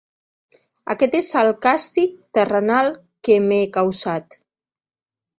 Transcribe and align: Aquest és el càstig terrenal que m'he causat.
Aquest 0.93 1.17
és 1.17 1.27
el 1.41 1.49
càstig 1.65 2.15
terrenal 2.37 2.89
que 3.27 3.35
m'he 3.49 3.59
causat. 3.77 4.39